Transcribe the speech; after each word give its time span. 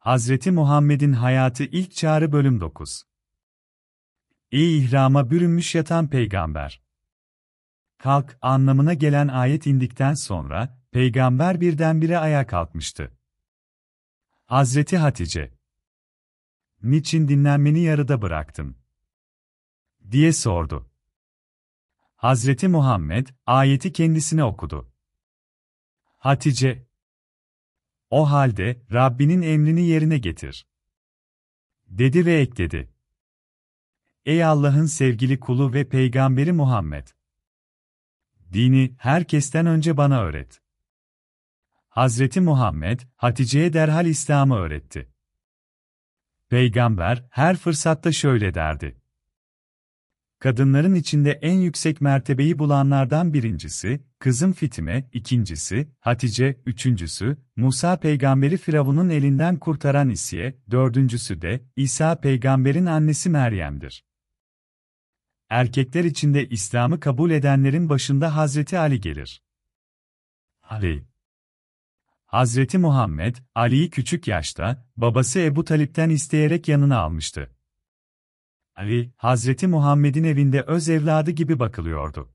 Hazreti 0.00 0.50
Muhammed'in 0.50 1.12
Hayatı 1.12 1.64
İlk 1.64 1.94
Çağrı 1.94 2.32
Bölüm 2.32 2.60
9 2.60 3.02
İyi 4.50 4.84
ihrama 4.84 5.30
bürünmüş 5.30 5.74
yatan 5.74 6.10
peygamber. 6.10 6.82
Kalk 7.98 8.38
anlamına 8.42 8.94
gelen 8.94 9.28
ayet 9.28 9.66
indikten 9.66 10.14
sonra, 10.14 10.82
peygamber 10.90 11.60
birdenbire 11.60 12.18
ayağa 12.18 12.46
kalkmıştı. 12.46 13.18
Hazreti 14.44 14.98
Hatice. 14.98 15.54
Niçin 16.82 17.28
dinlenmeni 17.28 17.80
yarıda 17.80 18.22
bıraktın? 18.22 18.76
diye 20.10 20.32
sordu. 20.32 20.90
Hazreti 22.16 22.68
Muhammed, 22.68 23.26
ayeti 23.46 23.92
kendisine 23.92 24.44
okudu. 24.44 24.92
Hatice, 26.16 26.89
o 28.10 28.30
halde 28.30 28.82
Rabbinin 28.92 29.42
emrini 29.42 29.82
yerine 29.86 30.18
getir. 30.18 30.66
Dedi 31.86 32.26
ve 32.26 32.40
ekledi. 32.40 32.92
Ey 34.24 34.44
Allah'ın 34.44 34.86
sevgili 34.86 35.40
kulu 35.40 35.72
ve 35.72 35.88
peygamberi 35.88 36.52
Muhammed! 36.52 37.06
Dini 38.52 38.94
herkesten 38.98 39.66
önce 39.66 39.96
bana 39.96 40.22
öğret. 40.22 40.62
Hazreti 41.88 42.40
Muhammed, 42.40 43.00
Hatice'ye 43.16 43.72
derhal 43.72 44.06
İslam'ı 44.06 44.56
öğretti. 44.56 45.12
Peygamber 46.48 47.24
her 47.30 47.56
fırsatta 47.56 48.12
şöyle 48.12 48.54
derdi 48.54 48.99
kadınların 50.40 50.94
içinde 50.94 51.30
en 51.30 51.54
yüksek 51.54 52.00
mertebeyi 52.00 52.58
bulanlardan 52.58 53.34
birincisi, 53.34 54.00
kızım 54.18 54.52
Fitime, 54.52 55.08
ikincisi, 55.12 55.88
Hatice, 56.00 56.60
üçüncüsü, 56.66 57.36
Musa 57.56 57.96
peygamberi 57.96 58.56
Firavun'un 58.56 59.08
elinden 59.08 59.56
kurtaran 59.56 60.10
İsiye, 60.10 60.58
dördüncüsü 60.70 61.42
de, 61.42 61.60
İsa 61.76 62.20
peygamberin 62.20 62.86
annesi 62.86 63.30
Meryem'dir. 63.30 64.04
Erkekler 65.48 66.04
içinde 66.04 66.48
İslam'ı 66.48 67.00
kabul 67.00 67.30
edenlerin 67.30 67.88
başında 67.88 68.36
Hazreti 68.36 68.78
Ali 68.78 69.00
gelir. 69.00 69.42
Ali 70.62 71.04
Hazreti 72.24 72.78
Muhammed, 72.78 73.36
Ali'yi 73.54 73.90
küçük 73.90 74.28
yaşta, 74.28 74.86
babası 74.96 75.40
Ebu 75.40 75.64
Talip'ten 75.64 76.10
isteyerek 76.10 76.68
yanına 76.68 76.98
almıştı. 76.98 77.50
Ali, 78.76 79.12
Hazreti 79.16 79.66
Muhammed'in 79.66 80.24
evinde 80.24 80.62
öz 80.62 80.88
evladı 80.88 81.30
gibi 81.30 81.58
bakılıyordu. 81.58 82.32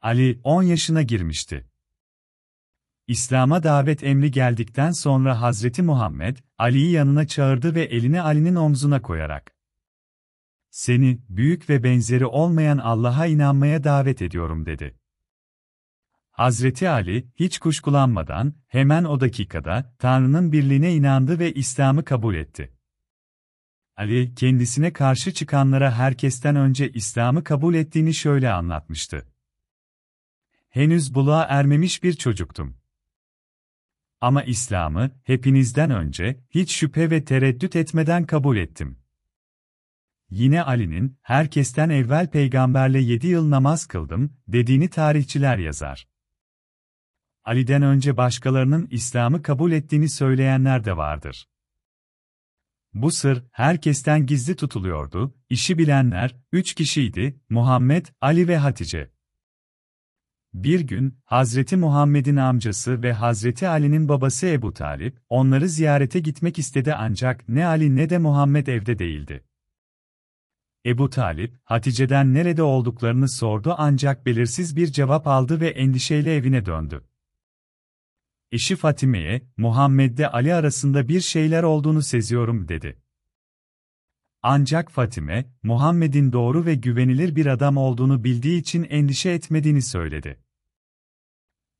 Ali, 0.00 0.40
10 0.44 0.62
yaşına 0.62 1.02
girmişti. 1.02 1.70
İslam'a 3.06 3.62
davet 3.62 4.04
emri 4.04 4.30
geldikten 4.30 4.90
sonra 4.90 5.40
Hazreti 5.40 5.82
Muhammed, 5.82 6.36
Ali'yi 6.58 6.90
yanına 6.90 7.26
çağırdı 7.26 7.74
ve 7.74 7.82
elini 7.82 8.22
Ali'nin 8.22 8.54
omzuna 8.54 9.02
koyarak, 9.02 9.58
Seni, 10.70 11.18
büyük 11.28 11.70
ve 11.70 11.82
benzeri 11.82 12.26
olmayan 12.26 12.78
Allah'a 12.78 13.26
inanmaya 13.26 13.84
davet 13.84 14.22
ediyorum 14.22 14.66
dedi. 14.66 14.98
Hazreti 16.30 16.88
Ali, 16.88 17.28
hiç 17.36 17.58
kuşkulanmadan, 17.58 18.54
hemen 18.68 19.04
o 19.04 19.20
dakikada, 19.20 19.94
Tanrı'nın 19.98 20.52
birliğine 20.52 20.94
inandı 20.94 21.38
ve 21.38 21.52
İslam'ı 21.52 22.04
kabul 22.04 22.34
etti. 22.34 22.77
Ali, 23.98 24.34
kendisine 24.34 24.92
karşı 24.92 25.32
çıkanlara 25.32 25.94
herkesten 25.94 26.56
önce 26.56 26.90
İslam'ı 26.92 27.44
kabul 27.44 27.74
ettiğini 27.74 28.14
şöyle 28.14 28.50
anlatmıştı. 28.50 29.26
Henüz 30.68 31.14
buluğa 31.14 31.42
ermemiş 31.42 32.02
bir 32.02 32.12
çocuktum. 32.12 32.76
Ama 34.20 34.42
İslam'ı, 34.42 35.10
hepinizden 35.24 35.90
önce, 35.90 36.40
hiç 36.50 36.76
şüphe 36.76 37.10
ve 37.10 37.24
tereddüt 37.24 37.76
etmeden 37.76 38.26
kabul 38.26 38.56
ettim. 38.56 38.98
Yine 40.30 40.62
Ali'nin, 40.62 41.16
herkesten 41.22 41.88
evvel 41.88 42.30
peygamberle 42.30 42.98
yedi 42.98 43.26
yıl 43.26 43.50
namaz 43.50 43.86
kıldım, 43.86 44.36
dediğini 44.48 44.90
tarihçiler 44.90 45.58
yazar. 45.58 46.08
Ali'den 47.44 47.82
önce 47.82 48.16
başkalarının 48.16 48.88
İslam'ı 48.90 49.42
kabul 49.42 49.72
ettiğini 49.72 50.08
söyleyenler 50.08 50.84
de 50.84 50.96
vardır. 50.96 51.48
Bu 52.94 53.10
sır, 53.10 53.44
herkesten 53.52 54.26
gizli 54.26 54.56
tutuluyordu, 54.56 55.34
işi 55.50 55.78
bilenler, 55.78 56.36
üç 56.52 56.74
kişiydi, 56.74 57.40
Muhammed, 57.48 58.06
Ali 58.20 58.48
ve 58.48 58.56
Hatice. 58.56 59.10
Bir 60.54 60.80
gün, 60.80 61.18
Hazreti 61.24 61.76
Muhammed'in 61.76 62.36
amcası 62.36 63.02
ve 63.02 63.12
Hazreti 63.12 63.68
Ali'nin 63.68 64.08
babası 64.08 64.46
Ebu 64.46 64.72
Talip, 64.72 65.18
onları 65.28 65.68
ziyarete 65.68 66.20
gitmek 66.20 66.58
istedi 66.58 66.94
ancak 66.94 67.48
ne 67.48 67.66
Ali 67.66 67.96
ne 67.96 68.10
de 68.10 68.18
Muhammed 68.18 68.66
evde 68.66 68.98
değildi. 68.98 69.44
Ebu 70.86 71.10
Talip, 71.10 71.54
Hatice'den 71.64 72.34
nerede 72.34 72.62
olduklarını 72.62 73.28
sordu 73.28 73.74
ancak 73.78 74.26
belirsiz 74.26 74.76
bir 74.76 74.86
cevap 74.86 75.26
aldı 75.26 75.60
ve 75.60 75.68
endişeyle 75.68 76.34
evine 76.36 76.66
döndü. 76.66 77.04
Eşi 78.52 78.76
Fatime'ye, 78.76 79.42
Muhammed'de 79.56 80.28
Ali 80.28 80.54
arasında 80.54 81.08
bir 81.08 81.20
şeyler 81.20 81.62
olduğunu 81.62 82.02
seziyorum 82.02 82.68
dedi. 82.68 83.02
Ancak 84.42 84.90
Fatime, 84.90 85.50
Muhammed'in 85.62 86.32
doğru 86.32 86.66
ve 86.66 86.74
güvenilir 86.74 87.36
bir 87.36 87.46
adam 87.46 87.76
olduğunu 87.76 88.24
bildiği 88.24 88.60
için 88.60 88.84
endişe 88.84 89.30
etmediğini 89.30 89.82
söyledi. 89.82 90.40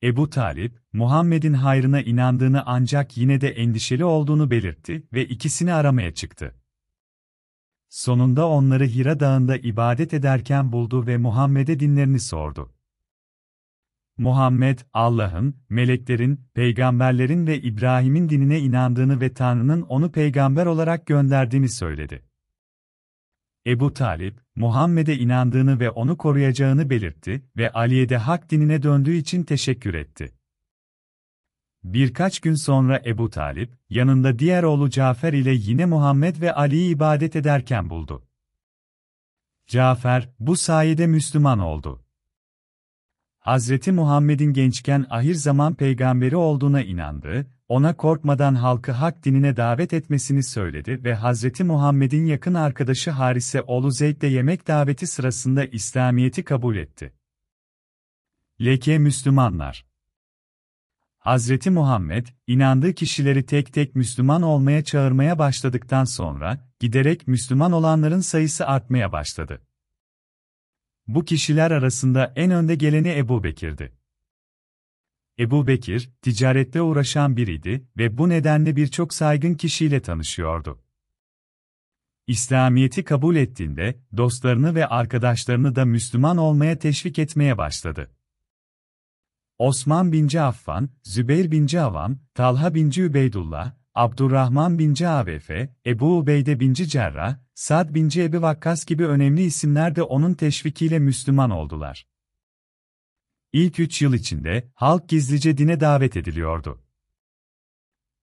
Ebu 0.03 0.31
Talip, 0.31 0.79
Muhammed'in 0.93 1.53
hayrına 1.53 2.01
inandığını 2.01 2.63
ancak 2.67 3.17
yine 3.17 3.41
de 3.41 3.49
endişeli 3.49 4.05
olduğunu 4.05 4.51
belirtti 4.51 5.07
ve 5.13 5.25
ikisini 5.27 5.73
aramaya 5.73 6.15
çıktı. 6.15 6.55
Sonunda 7.89 8.49
onları 8.49 8.87
Hira 8.87 9.21
Dağı'nda 9.21 9.57
ibadet 9.57 10.15
ederken 10.15 10.73
buldu 10.73 11.07
ve 11.07 11.17
Muhammed'e 11.17 11.81
dinlerini 11.81 12.21
sordu. 12.21 12.78
Muhammed, 14.19 14.79
Allah'ın, 14.93 15.57
meleklerin, 15.69 16.41
peygamberlerin 16.55 17.47
ve 17.47 17.61
İbrahim'in 17.61 18.29
dinine 18.29 18.61
inandığını 18.61 19.21
ve 19.21 19.35
Tanrı'nın 19.35 19.83
onu 19.83 20.13
peygamber 20.13 20.67
olarak 20.67 21.07
gönderdiğini 21.07 21.69
söyledi. 21.69 22.25
Ebu 23.67 23.95
Talip, 23.95 24.41
Muhammed'e 24.57 25.17
inandığını 25.17 25.81
ve 25.81 25.91
onu 25.91 26.17
koruyacağını 26.17 26.91
belirtti 26.91 27.45
ve 27.57 27.73
Ali'ye 27.73 28.09
de 28.09 28.17
hak 28.17 28.51
dinine 28.51 28.83
döndüğü 28.83 29.15
için 29.15 29.43
teşekkür 29.43 29.95
etti. 29.95 30.33
Birkaç 31.85 32.41
gün 32.41 32.55
sonra 32.55 33.03
Ebu 33.07 33.31
Talip, 33.31 33.73
yanında 33.91 34.39
diğer 34.39 34.63
oğlu 34.63 34.91
Cafer 34.91 35.33
ile 35.33 35.53
yine 35.53 35.87
Muhammed 35.87 36.41
ve 36.41 36.55
Ali'yi 36.55 36.95
ibadet 36.95 37.37
ederken 37.37 37.91
buldu. 37.91 38.27
Cafer, 39.67 40.29
bu 40.41 40.57
sayede 40.57 41.07
Müslüman 41.07 41.59
oldu. 41.59 42.05
Hazreti 43.49 43.93
Muhammed'in 43.93 44.53
gençken 44.53 45.07
ahir 45.11 45.35
zaman 45.35 45.75
peygamberi 45.75 46.37
olduğuna 46.37 46.83
inandı, 46.83 47.47
ona 47.69 47.97
korkmadan 47.97 48.55
halkı 48.55 48.93
hak 48.93 49.25
dinine 49.25 49.57
davet 49.57 49.93
etmesini 49.93 50.43
söyledi 50.43 51.05
ve 51.05 51.15
Hazreti 51.15 51.65
Muhammed'in 51.65 52.27
yakın 52.27 52.55
arkadaşı 52.55 53.11
Harise 53.11 53.63
oğlu 53.63 53.91
Zeyd'le 53.91 54.23
yemek 54.23 54.69
daveti 54.69 55.07
sırasında 55.07 55.65
İslamiyet'i 55.65 56.45
kabul 56.45 56.77
etti. 56.77 57.13
Leke 58.61 58.99
Müslümanlar 58.99 59.87
Hazreti 61.19 61.71
Muhammed, 61.71 62.27
inandığı 62.47 62.93
kişileri 62.93 63.47
tek 63.47 63.73
tek 63.73 63.97
Müslüman 63.97 64.43
olmaya 64.43 64.85
çağırmaya 64.85 65.39
başladıktan 65.39 66.05
sonra, 66.05 66.69
giderek 66.81 67.29
Müslüman 67.29 67.73
olanların 67.73 68.21
sayısı 68.21 68.67
artmaya 68.67 69.13
başladı. 69.13 69.68
Bu 71.09 71.25
kişiler 71.25 71.71
arasında 71.71 72.33
en 72.37 72.51
önde 72.51 72.75
geleni 72.75 73.19
Ebu 73.19 73.45
Bekir'di. 73.45 73.93
Ebu 75.39 75.67
Bekir, 75.67 76.11
ticarette 76.23 76.83
uğraşan 76.83 77.37
biriydi 77.37 77.89
ve 77.97 78.19
bu 78.19 78.29
nedenle 78.29 78.77
birçok 78.77 79.15
saygın 79.15 79.55
kişiyle 79.55 80.03
tanışıyordu. 80.03 80.83
İslamiyet'i 82.27 83.05
kabul 83.05 83.37
ettiğinde, 83.37 84.01
dostlarını 84.17 84.75
ve 84.75 84.87
arkadaşlarını 84.87 85.77
da 85.77 85.85
Müslüman 85.85 86.37
olmaya 86.37 86.79
teşvik 86.79 87.19
etmeye 87.19 87.59
başladı. 87.59 88.11
Osman 89.59 90.13
bin 90.13 90.37
Affan, 90.37 90.91
Zübeyir 91.03 91.51
bin 91.51 91.77
Avam, 91.77 92.19
Talha 92.35 92.75
bin 92.75 92.91
Übeydullah, 92.91 93.78
Abdurrahman 93.99 94.79
bin 94.79 95.05
Avefe, 95.05 95.75
Ebu 95.87 96.19
Ubeyde 96.19 96.61
bin 96.61 96.75
Cerrah, 96.75 97.37
Sad 97.55 97.95
bin 97.95 98.11
Ebi 98.17 98.43
Vakkas 98.43 98.85
gibi 98.85 99.07
önemli 99.07 99.43
isimler 99.43 99.97
de 99.97 100.03
onun 100.03 100.35
teşvikiyle 100.35 100.99
Müslüman 100.99 101.51
oldular. 101.51 102.07
İlk 103.53 103.81
üç 103.81 104.03
yıl 104.03 104.15
içinde, 104.15 104.71
halk 104.75 105.09
gizlice 105.09 105.59
dine 105.59 105.81
davet 105.81 106.17
ediliyordu. 106.17 106.83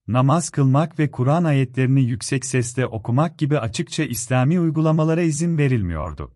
Namaz 0.07 0.50
kılmak 0.50 1.00
ve 1.00 1.12
Kur'an 1.12 1.44
ayetlerini 1.44 2.04
yüksek 2.04 2.45
sesle 2.45 2.86
okumak 2.86 3.39
gibi 3.39 3.60
açıkça 3.60 4.04
İslami 4.04 4.60
uygulamalara 4.60 5.22
izin 5.22 5.57
verilmiyordu. 5.57 6.36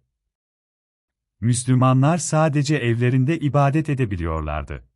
Müslümanlar 1.40 2.18
sadece 2.18 2.76
evlerinde 2.76 3.40
ibadet 3.40 3.90
edebiliyorlardı. 3.90 4.89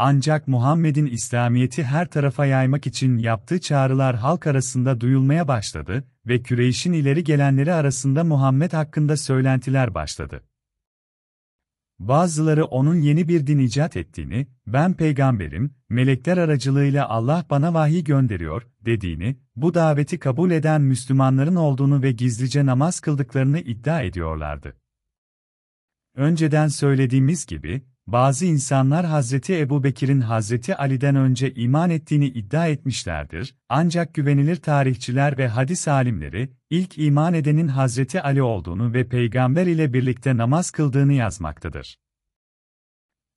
Ancak 0.00 0.48
Muhammed'in 0.48 1.06
İslamiyet'i 1.06 1.84
her 1.84 2.08
tarafa 2.08 2.46
yaymak 2.46 2.86
için 2.86 3.18
yaptığı 3.18 3.60
çağrılar 3.60 4.16
halk 4.16 4.46
arasında 4.46 5.00
duyulmaya 5.00 5.48
başladı 5.48 6.04
ve 6.26 6.42
Kureyş'in 6.42 6.92
ileri 6.92 7.24
gelenleri 7.24 7.72
arasında 7.72 8.24
Muhammed 8.24 8.72
hakkında 8.72 9.16
söylentiler 9.16 9.94
başladı. 9.94 10.44
Bazıları 11.98 12.64
onun 12.64 12.94
yeni 12.94 13.28
bir 13.28 13.46
din 13.46 13.58
icat 13.58 13.96
ettiğini, 13.96 14.46
ben 14.66 14.94
peygamberim, 14.94 15.74
melekler 15.88 16.38
aracılığıyla 16.38 17.08
Allah 17.08 17.46
bana 17.50 17.74
vahiy 17.74 18.04
gönderiyor, 18.04 18.62
dediğini, 18.80 19.36
bu 19.56 19.74
daveti 19.74 20.18
kabul 20.18 20.50
eden 20.50 20.80
Müslümanların 20.80 21.56
olduğunu 21.56 22.02
ve 22.02 22.12
gizlice 22.12 22.66
namaz 22.66 23.00
kıldıklarını 23.00 23.60
iddia 23.60 24.02
ediyorlardı. 24.02 24.76
Önceden 26.14 26.68
söylediğimiz 26.68 27.46
gibi, 27.46 27.82
bazı 28.12 28.46
insanlar 28.46 29.06
Hazreti 29.06 29.58
Ebu 29.58 29.84
Bekir'in 29.84 30.20
Hazreti 30.20 30.76
Ali'den 30.76 31.16
önce 31.16 31.54
iman 31.54 31.90
ettiğini 31.90 32.26
iddia 32.26 32.66
etmişlerdir, 32.66 33.54
ancak 33.68 34.14
güvenilir 34.14 34.56
tarihçiler 34.56 35.38
ve 35.38 35.48
hadis 35.48 35.88
alimleri, 35.88 36.50
ilk 36.70 36.98
iman 36.98 37.34
edenin 37.34 37.68
Hazreti 37.68 38.22
Ali 38.22 38.42
olduğunu 38.42 38.94
ve 38.94 39.08
peygamber 39.08 39.66
ile 39.66 39.92
birlikte 39.92 40.36
namaz 40.36 40.70
kıldığını 40.70 41.12
yazmaktadır. 41.12 41.96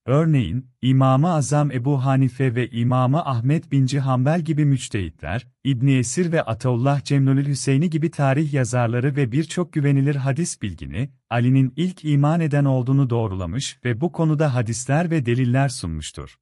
Örneğin, 0.05 0.69
İmam-ı 0.81 1.33
Azam 1.33 1.71
Ebu 1.71 2.05
Hanife 2.05 2.55
ve 2.55 2.69
İmam-ı 2.69 3.25
Ahmet 3.25 3.71
bin 3.71 3.87
Hanbel 3.87 4.41
gibi 4.41 4.65
müçtehitler, 4.65 5.47
İbni 5.63 5.97
Esir 5.97 6.31
ve 6.31 6.41
Ataullah 6.41 7.03
Cemnülül 7.03 7.47
Hüseyni 7.47 7.89
gibi 7.89 8.11
tarih 8.11 8.53
yazarları 8.53 9.15
ve 9.15 9.31
birçok 9.31 9.73
güvenilir 9.73 10.15
hadis 10.15 10.61
bilgini, 10.61 11.09
Ali'nin 11.29 11.73
ilk 11.75 12.05
iman 12.05 12.39
eden 12.39 12.65
olduğunu 12.65 13.09
doğrulamış 13.09 13.79
ve 13.85 14.01
bu 14.01 14.11
konuda 14.11 14.55
hadisler 14.55 15.11
ve 15.11 15.25
deliller 15.25 15.69
sunmuştur. 15.69 16.37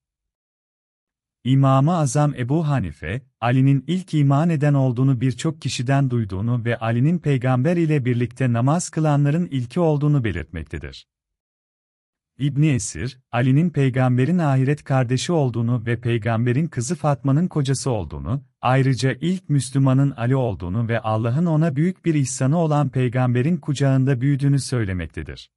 İmam-ı 1.44 1.98
Azam 1.98 2.34
Ebu 2.36 2.68
Hanife, 2.68 3.22
Ali'nin 3.42 3.84
ilk 3.88 4.14
iman 4.14 4.50
eden 4.50 4.74
olduğunu 4.74 5.22
birçok 5.22 5.62
kişiden 5.62 6.10
duyduğunu 6.10 6.66
ve 6.66 6.78
Ali'nin 6.78 7.20
peygamber 7.20 7.78
ile 7.78 8.06
birlikte 8.06 8.54
namaz 8.54 8.90
kılanların 8.90 9.46
ilki 9.46 9.80
olduğunu 9.80 10.24
belirtmektedir. 10.24 11.08
İbni 12.40 12.68
Esir, 12.68 13.20
Ali'nin 13.32 13.70
peygamberin 13.70 14.38
ahiret 14.38 14.84
kardeşi 14.84 15.32
olduğunu 15.32 15.86
ve 15.86 16.02
peygamberin 16.02 16.68
kızı 16.68 16.96
Fatma'nın 16.96 17.48
kocası 17.48 17.92
olduğunu, 17.92 18.44
ayrıca 18.62 19.14
ilk 19.22 19.50
Müslümanın 19.50 20.12
Ali 20.12 20.36
olduğunu 20.36 20.88
ve 20.88 21.00
Allah'ın 21.00 21.46
ona 21.46 21.76
büyük 21.76 22.06
bir 22.06 22.14
ihsanı 22.14 22.58
olan 22.58 22.90
peygamberin 22.90 23.58
kucağında 23.58 24.22
büyüdüğünü 24.22 24.60
söylemektedir. 24.60 25.52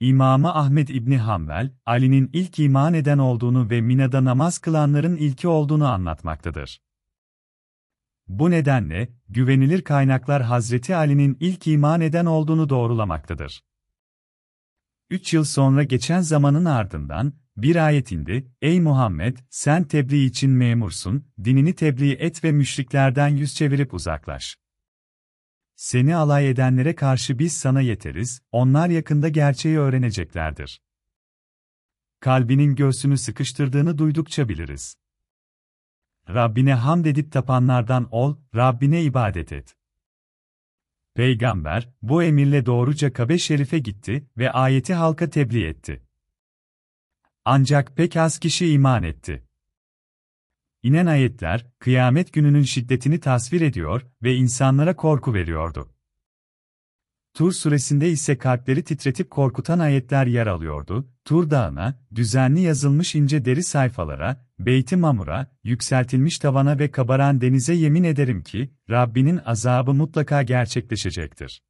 İmamı 0.00 0.54
Ahmet 0.54 0.90
İbni 0.90 1.18
Hanbel, 1.18 1.70
Ali'nin 1.86 2.30
ilk 2.32 2.58
iman 2.58 2.94
eden 2.94 3.18
olduğunu 3.18 3.70
ve 3.70 3.80
Mina'da 3.80 4.24
namaz 4.24 4.58
kılanların 4.58 5.16
ilki 5.16 5.48
olduğunu 5.48 5.88
anlatmaktadır. 5.88 6.80
Bu 8.28 8.50
nedenle, 8.50 9.08
güvenilir 9.28 9.82
kaynaklar 9.82 10.42
Hazreti 10.42 10.96
Ali'nin 10.96 11.36
ilk 11.40 11.66
iman 11.66 12.00
eden 12.00 12.26
olduğunu 12.26 12.68
doğrulamaktadır. 12.68 13.62
Üç 15.10 15.34
yıl 15.34 15.44
sonra 15.44 15.82
geçen 15.82 16.20
zamanın 16.20 16.64
ardından, 16.64 17.32
bir 17.56 17.86
ayet 17.86 18.12
indi, 18.12 18.52
Ey 18.62 18.80
Muhammed, 18.80 19.36
sen 19.50 19.84
tebliğ 19.84 20.24
için 20.24 20.50
memursun, 20.50 21.24
dinini 21.44 21.74
tebliğ 21.74 22.12
et 22.12 22.44
ve 22.44 22.52
müşriklerden 22.52 23.28
yüz 23.28 23.54
çevirip 23.54 23.94
uzaklaş. 23.94 24.56
Seni 25.76 26.16
alay 26.16 26.50
edenlere 26.50 26.94
karşı 26.94 27.38
biz 27.38 27.52
sana 27.52 27.80
yeteriz, 27.80 28.42
onlar 28.52 28.88
yakında 28.88 29.28
gerçeği 29.28 29.78
öğreneceklerdir. 29.78 30.82
Kalbinin 32.20 32.74
göğsünü 32.74 33.18
sıkıştırdığını 33.18 33.98
duydukça 33.98 34.48
biliriz. 34.48 34.96
Rabbine 36.28 36.74
hamd 36.74 37.04
edip 37.04 37.32
tapanlardan 37.32 38.08
ol, 38.10 38.36
Rabbine 38.54 39.02
ibadet 39.02 39.52
et. 39.52 39.76
Peygamber, 41.14 41.88
bu 42.02 42.22
emirle 42.22 42.66
doğruca 42.66 43.12
Kabe 43.12 43.38
Şerif'e 43.38 43.78
gitti 43.78 44.26
ve 44.38 44.52
ayeti 44.52 44.94
halka 44.94 45.30
tebliğ 45.30 45.66
etti. 45.66 46.02
Ancak 47.44 47.96
pek 47.96 48.16
az 48.16 48.38
kişi 48.38 48.72
iman 48.72 49.02
etti. 49.02 49.44
İnen 50.82 51.06
ayetler, 51.06 51.66
kıyamet 51.78 52.32
gününün 52.32 52.62
şiddetini 52.62 53.20
tasvir 53.20 53.60
ediyor 53.60 54.02
ve 54.22 54.34
insanlara 54.34 54.96
korku 54.96 55.34
veriyordu. 55.34 55.94
Tur 57.34 57.52
suresinde 57.52 58.10
ise 58.10 58.38
kalpleri 58.38 58.84
titretip 58.84 59.30
korkutan 59.30 59.78
ayetler 59.78 60.26
yer 60.26 60.46
alıyordu. 60.46 61.08
Tur 61.24 61.50
dağına, 61.50 62.00
düzenli 62.14 62.60
yazılmış 62.60 63.14
ince 63.14 63.44
deri 63.44 63.62
sayfalara, 63.62 64.43
Beyt-i 64.58 64.96
Mamur'a, 64.96 65.56
yükseltilmiş 65.64 66.38
tavana 66.38 66.78
ve 66.78 66.90
kabaran 66.90 67.40
denize 67.40 67.74
yemin 67.74 68.04
ederim 68.04 68.42
ki, 68.42 68.74
Rabbinin 68.90 69.40
azabı 69.44 69.94
mutlaka 69.94 70.42
gerçekleşecektir. 70.42 71.62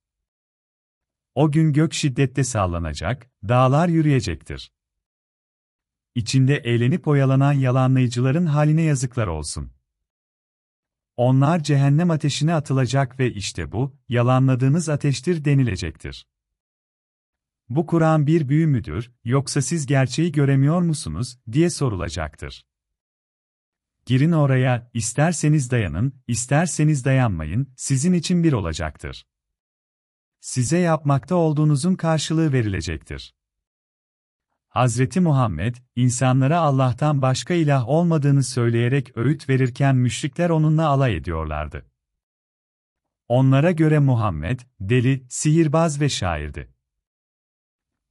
O 1.35 1.53
gün 1.53 1.73
gök 1.73 1.93
şiddette 1.93 2.45
sallanacak, 2.45 3.31
dağlar 3.49 3.89
yürüyecektir. 3.89 4.73
İçinde 6.15 6.57
eğlenip 6.57 7.09
oyalanan 7.09 7.53
yalanlayıcıların 7.53 8.47
haline 8.47 8.83
yazıklar 8.83 9.27
olsun. 9.27 9.73
Onlar 11.17 11.63
cehennem 11.63 12.11
ateşine 12.11 12.55
atılacak 12.55 13.19
ve 13.19 13.33
işte 13.33 13.73
bu, 13.73 13.97
yalanladığınız 14.09 14.89
ateştir 14.89 15.45
denilecektir. 15.45 16.27
Bu 17.69 17.87
Kur'an 17.87 18.27
bir 18.27 18.49
büyü 18.49 18.67
müdür, 18.67 19.13
yoksa 19.25 19.63
siz 19.63 19.87
gerçeği 19.87 20.33
göremiyor 20.33 20.83
musunuz, 20.83 21.39
diye 21.53 21.71
sorulacaktır. 21.71 22.65
Girin 24.07 24.33
oraya, 24.33 24.91
isterseniz 24.95 25.71
dayanın, 25.71 26.15
isterseniz 26.29 27.05
dayanmayın, 27.05 27.73
sizin 27.77 28.13
için 28.13 28.45
bir 28.45 28.53
olacaktır. 28.53 29.27
Size 30.41 30.79
yapmakta 30.79 31.35
olduğunuzun 31.35 31.95
karşılığı 31.95 32.53
verilecektir. 32.53 33.35
Hazreti 34.69 35.21
Muhammed, 35.21 35.77
insanlara 35.97 36.61
Allah'tan 36.61 37.23
başka 37.23 37.55
ilah 37.55 37.89
olmadığını 37.89 38.43
söyleyerek 38.45 39.17
öğüt 39.17 39.49
verirken 39.49 39.97
müşrikler 39.97 40.51
onunla 40.51 40.87
alay 40.87 41.17
ediyorlardı. 41.17 41.87
Onlara 43.29 43.71
göre 43.71 43.99
Muhammed, 43.99 44.61
deli, 44.81 45.27
sihirbaz 45.29 46.01
ve 46.01 46.09
şairdi. 46.09 46.75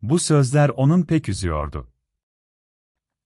Bu 0.01 0.19
sözler 0.19 0.69
onun 0.69 1.03
pek 1.03 1.29
üzüyordu. 1.29 1.92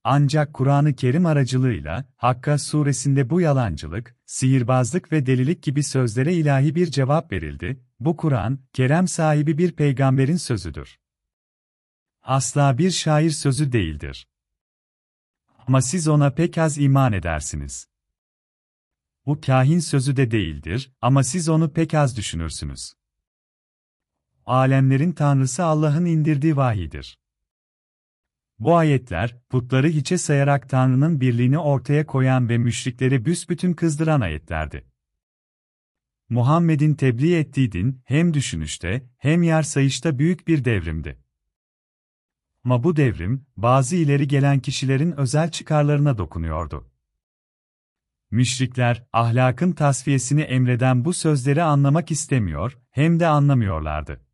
Ancak 0.10 0.54
Kur'an-ı 0.54 0.96
Kerim 0.96 1.26
aracılığıyla, 1.26 2.06
Hakka 2.16 2.58
suresinde 2.58 3.30
bu 3.30 3.42
yalancılık, 3.42 4.16
sihirbazlık 4.26 5.12
ve 5.12 5.26
delilik 5.26 5.64
gibi 5.64 5.84
sözlere 5.84 6.34
ilahi 6.34 6.76
bir 6.76 6.92
cevap 6.92 7.32
verildi, 7.32 7.84
bu 8.00 8.18
Kur'an, 8.18 8.60
kerem 8.74 9.08
sahibi 9.08 9.58
bir 9.58 9.72
peygamberin 9.72 10.38
sözüdür 10.38 10.98
asla 12.28 12.78
bir 12.78 12.92
şair 12.92 13.30
sözü 13.30 13.72
değildir. 13.72 14.28
Ama 15.68 15.82
siz 15.82 16.08
ona 16.08 16.30
pek 16.30 16.58
az 16.58 16.78
iman 16.78 17.14
edersiniz. 17.14 17.88
Bu 19.26 19.42
kahin 19.42 19.80
sözü 19.80 20.18
de 20.18 20.32
değildir 20.32 20.92
ama 21.02 21.24
siz 21.24 21.50
onu 21.50 21.74
pek 21.74 21.94
az 21.94 22.18
düşünürsünüz. 22.18 22.94
Alemlerin 24.46 25.12
Tanrısı 25.12 25.64
Allah'ın 25.64 26.06
indirdiği 26.06 26.56
vahidir. 26.56 27.20
Bu 28.60 28.76
ayetler, 28.76 29.36
putları 29.50 29.88
hiçe 29.88 30.18
sayarak 30.18 30.70
Tanrı'nın 30.70 31.22
birliğini 31.22 31.60
ortaya 31.60 32.06
koyan 32.06 32.50
ve 32.50 32.58
müşrikleri 32.58 33.26
büsbütün 33.26 33.74
kızdıran 33.74 34.22
ayetlerdi. 34.22 34.86
Muhammed'in 36.30 36.94
tebliğ 36.94 37.36
ettiği 37.36 37.72
din, 37.72 38.02
hem 38.06 38.34
düşünüşte, 38.34 39.10
hem 39.18 39.44
yer 39.44 39.64
sayışta 39.64 40.20
büyük 40.20 40.48
bir 40.48 40.66
devrimdi. 40.66 41.20
Ama 42.64 42.84
bu 42.84 42.96
devrim, 42.96 43.46
bazı 43.58 43.96
ileri 43.96 44.28
gelen 44.28 44.60
kişilerin 44.60 45.12
özel 45.12 45.52
çıkarlarına 45.52 46.18
dokunuyordu. 46.18 46.92
Müşrikler, 48.32 49.08
ahlakın 49.14 49.72
tasfiyesini 49.72 50.42
emreden 50.42 51.06
bu 51.06 51.14
sözleri 51.14 51.64
anlamak 51.64 52.12
istemiyor, 52.12 52.78
hem 52.90 53.20
de 53.20 53.28
anlamıyorlardı. 53.28 54.27